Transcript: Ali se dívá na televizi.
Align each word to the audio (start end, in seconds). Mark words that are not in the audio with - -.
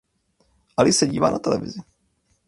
Ali 0.77 0.93
se 0.93 1.07
dívá 1.07 1.31
na 1.31 1.39
televizi. 1.39 1.79